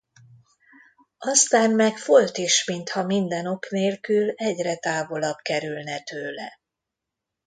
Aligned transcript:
Aztán 1.17 1.71
meg 1.71 1.97
Folt 1.97 2.37
is 2.37 2.65
mintha 2.65 3.03
minden 3.05 3.45
ok 3.45 3.69
nélkül 3.69 4.29
egyre 4.35 4.75
távolabb 4.77 5.35
kerülne 5.37 5.99
tőle. 5.99 6.59